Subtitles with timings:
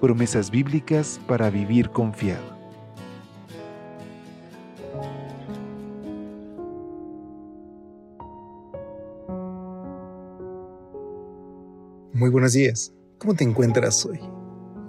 [0.00, 2.58] Promesas bíblicas para vivir confiado.
[12.14, 12.92] Muy buenos días.
[13.18, 14.20] ¿Cómo te encuentras hoy?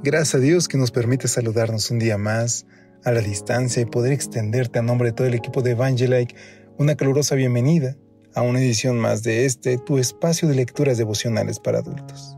[0.04, 2.66] Gracias a Dios que nos permite saludarnos un día más
[3.04, 6.36] a la distancia y poder extenderte a nombre de todo el equipo de Evangelike
[6.78, 7.98] una calurosa bienvenida
[8.34, 12.38] a una edición más de este, tu espacio de lecturas devocionales para adultos.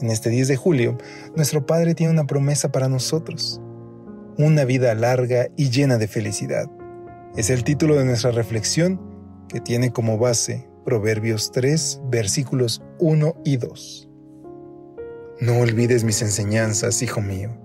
[0.00, 0.98] En este 10 de julio,
[1.36, 3.60] nuestro Padre tiene una promesa para nosotros,
[4.36, 6.70] una vida larga y llena de felicidad.
[7.36, 9.00] Es el título de nuestra reflexión
[9.48, 14.10] que tiene como base Proverbios 3, versículos 1 y 2.
[15.40, 17.56] No olvides mis enseñanzas, hijo mío.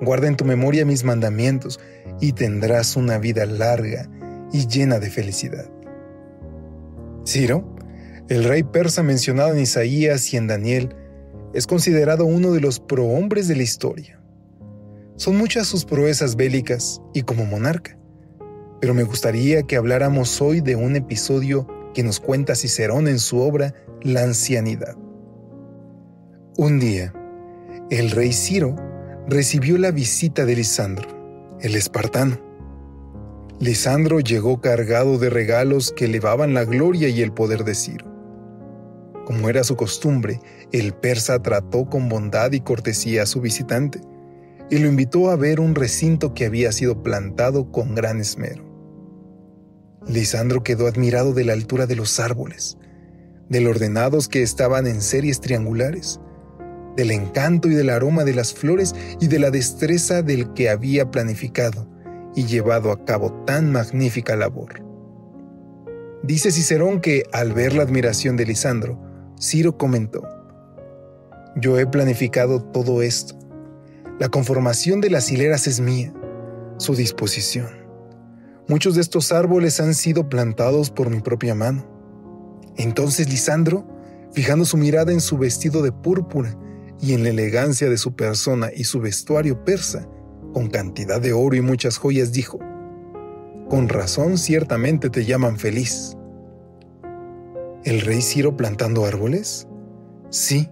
[0.00, 1.80] Guarda en tu memoria mis mandamientos
[2.20, 4.08] y tendrás una vida larga
[4.52, 5.68] y llena de felicidad.
[7.26, 7.76] Ciro,
[8.28, 10.94] el rey persa mencionado en Isaías y en Daniel,
[11.58, 14.20] es considerado uno de los prohombres de la historia.
[15.16, 17.98] Son muchas sus proezas bélicas y como monarca,
[18.80, 23.40] pero me gustaría que habláramos hoy de un episodio que nos cuenta Cicerón en su
[23.40, 24.96] obra La ancianidad.
[26.56, 27.12] Un día,
[27.90, 28.76] el rey Ciro
[29.26, 32.38] recibió la visita de Lisandro, el espartano.
[33.58, 38.07] Lisandro llegó cargado de regalos que elevaban la gloria y el poder de Ciro.
[39.28, 40.40] Como era su costumbre,
[40.72, 44.00] el persa trató con bondad y cortesía a su visitante
[44.70, 48.64] y lo invitó a ver un recinto que había sido plantado con gran esmero.
[50.06, 52.78] Lisandro quedó admirado de la altura de los árboles,
[53.50, 56.20] de lo ordenados que estaban en series triangulares,
[56.96, 61.10] del encanto y del aroma de las flores y de la destreza del que había
[61.10, 61.86] planificado
[62.34, 64.82] y llevado a cabo tan magnífica labor.
[66.22, 69.06] Dice Cicerón que al ver la admiración de Lisandro,
[69.40, 70.26] Ciro comentó,
[71.56, 73.38] Yo he planificado todo esto.
[74.18, 76.12] La conformación de las hileras es mía,
[76.78, 77.68] su disposición.
[78.66, 81.86] Muchos de estos árboles han sido plantados por mi propia mano.
[82.76, 83.86] Entonces Lisandro,
[84.32, 86.58] fijando su mirada en su vestido de púrpura
[87.00, 90.08] y en la elegancia de su persona y su vestuario persa,
[90.52, 92.58] con cantidad de oro y muchas joyas, dijo,
[93.70, 96.17] Con razón ciertamente te llaman feliz.
[97.88, 99.66] ¿El rey Ciro plantando árboles?
[100.28, 100.68] Sí.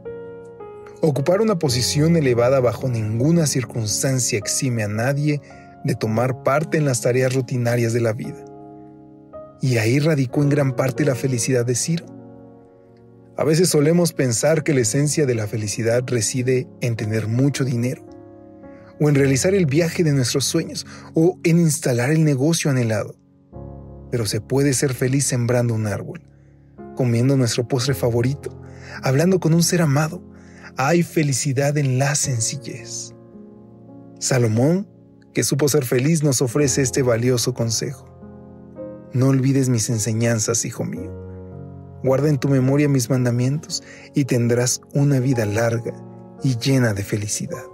[1.00, 5.40] Ocupar una posición elevada bajo ninguna circunstancia exime a nadie
[5.82, 8.44] de tomar parte en las tareas rutinarias de la vida.
[9.62, 12.04] Y ahí radicó en gran parte la felicidad de Ciro.
[13.38, 18.04] A veces solemos pensar que la esencia de la felicidad reside en tener mucho dinero,
[19.00, 23.16] o en realizar el viaje de nuestros sueños, o en instalar el negocio anhelado.
[24.10, 26.20] Pero se puede ser feliz sembrando un árbol,
[26.96, 28.60] comiendo nuestro postre favorito,
[29.04, 30.20] hablando con un ser amado.
[30.76, 33.14] Hay felicidad en la sencillez.
[34.18, 34.88] Salomón,
[35.32, 38.08] que supo ser feliz, nos ofrece este valioso consejo.
[39.12, 41.26] No olvides mis enseñanzas, hijo mío
[42.06, 43.82] Guarda en tu memoria mis mandamientos
[44.14, 45.92] y tendrás una vida larga
[46.42, 47.64] y llena de felicidad.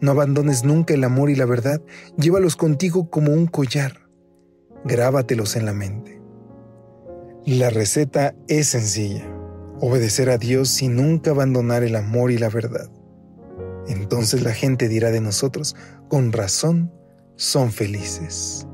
[0.00, 1.82] No abandones nunca el amor y la verdad,
[2.16, 4.08] llévalos contigo como un collar.
[4.84, 6.15] Grábatelos en la mente.
[7.46, 9.24] La receta es sencilla.
[9.80, 12.90] Obedecer a Dios y nunca abandonar el amor y la verdad.
[13.88, 15.76] Entonces la gente dirá de nosotros,
[16.08, 16.92] con razón,
[17.36, 18.66] son felices.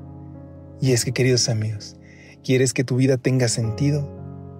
[0.81, 1.97] Y es que, queridos amigos,
[2.44, 4.09] ¿Quieres que tu vida tenga sentido?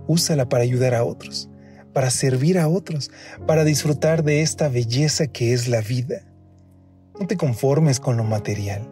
[0.07, 1.51] Úsala para ayudar a otros,
[1.93, 3.11] para servir a otros,
[3.45, 6.23] para disfrutar de esta belleza que es la vida.
[7.19, 8.89] No te conformes con lo material.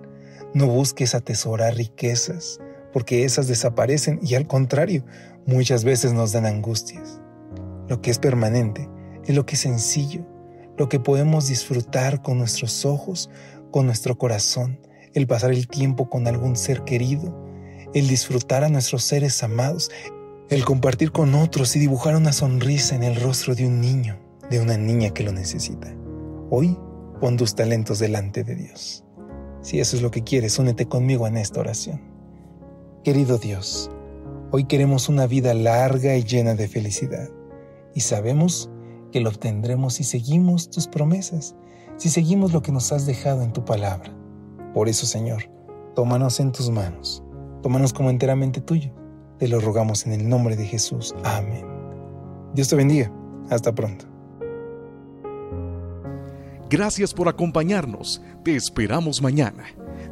[0.55, 2.59] No busques atesorar riquezas,
[2.93, 5.05] porque esas desaparecen y al contrario,
[5.47, 7.21] muchas veces nos dan angustias.
[7.89, 8.89] Lo que es permanente
[9.27, 10.27] es lo que es sencillo,
[10.77, 13.31] lo que podemos disfrutar con nuestros ojos,
[13.71, 14.81] con nuestro corazón,
[15.15, 17.37] el pasar el tiempo con algún ser querido,
[17.95, 19.91] el disfrutar a nuestros seres amados,
[20.49, 24.19] el compartir con otros y dibujar una sonrisa en el rostro de un niño,
[24.51, 25.95] de una niña que lo necesita.
[26.51, 26.77] Hoy
[27.21, 29.05] pon tus talentos delante de Dios.
[29.63, 32.10] Si eso es lo que quieres, únete conmigo en esta oración.
[33.03, 33.91] Querido Dios,
[34.51, 37.31] hoy queremos una vida larga y llena de felicidad,
[37.95, 38.71] y sabemos
[39.11, 41.57] que lo obtendremos si seguimos tus promesas,
[41.97, 44.15] si seguimos lo que nos has dejado en tu palabra.
[44.75, 45.45] Por eso, Señor,
[45.95, 47.25] tómanos en tus manos,
[47.63, 48.93] tómanos como enteramente tuyo.
[49.39, 51.15] Te lo rogamos en el nombre de Jesús.
[51.25, 51.65] Amén.
[52.53, 53.11] Dios te bendiga.
[53.49, 54.05] Hasta pronto.
[56.69, 58.21] Gracias por acompañarnos.
[58.45, 59.65] Te esperamos mañana.